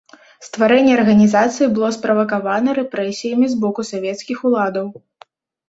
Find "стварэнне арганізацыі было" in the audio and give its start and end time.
0.45-1.91